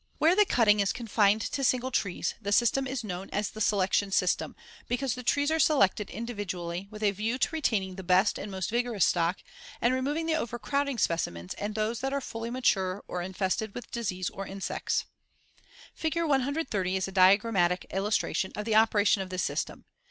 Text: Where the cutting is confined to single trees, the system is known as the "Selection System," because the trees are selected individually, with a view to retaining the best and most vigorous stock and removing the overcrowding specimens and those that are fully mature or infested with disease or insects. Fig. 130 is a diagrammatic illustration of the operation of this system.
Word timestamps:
Where 0.17 0.35
the 0.35 0.45
cutting 0.47 0.79
is 0.79 0.93
confined 0.93 1.41
to 1.41 1.63
single 1.63 1.91
trees, 1.91 2.33
the 2.41 2.51
system 2.51 2.87
is 2.87 3.03
known 3.03 3.29
as 3.29 3.51
the 3.51 3.61
"Selection 3.61 4.09
System," 4.09 4.55
because 4.87 5.13
the 5.13 5.21
trees 5.21 5.51
are 5.51 5.59
selected 5.59 6.09
individually, 6.09 6.87
with 6.89 7.03
a 7.03 7.11
view 7.11 7.37
to 7.37 7.49
retaining 7.51 7.97
the 7.97 8.03
best 8.03 8.39
and 8.39 8.49
most 8.49 8.71
vigorous 8.71 9.05
stock 9.05 9.37
and 9.79 9.93
removing 9.93 10.25
the 10.25 10.33
overcrowding 10.33 10.97
specimens 10.97 11.53
and 11.53 11.75
those 11.75 11.99
that 11.99 12.13
are 12.13 12.19
fully 12.19 12.49
mature 12.49 13.03
or 13.07 13.21
infested 13.21 13.75
with 13.75 13.91
disease 13.91 14.31
or 14.31 14.47
insects. 14.47 15.05
Fig. 15.93 16.15
130 16.23 16.97
is 16.97 17.07
a 17.07 17.11
diagrammatic 17.11 17.85
illustration 17.91 18.51
of 18.55 18.65
the 18.65 18.73
operation 18.73 19.21
of 19.21 19.29
this 19.29 19.43
system. 19.43 19.85